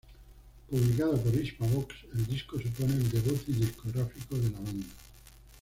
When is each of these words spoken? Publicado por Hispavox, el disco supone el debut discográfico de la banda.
Publicado 0.67 1.15
por 1.21 1.35
Hispavox, 1.35 1.95
el 2.15 2.25
disco 2.25 2.57
supone 2.59 2.93
el 2.95 3.11
debut 3.11 3.39
discográfico 3.45 4.35
de 4.35 4.49
la 4.49 4.59
banda. 4.59 4.87